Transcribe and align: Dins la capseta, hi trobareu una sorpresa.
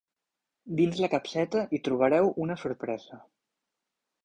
Dins 0.79 1.01
la 1.03 1.09
capseta, 1.15 1.61
hi 1.65 1.81
trobareu 1.89 2.33
una 2.47 2.59
sorpresa. 2.65 3.23